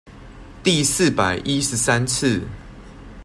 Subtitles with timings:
[0.63, 2.41] 第四百一十三次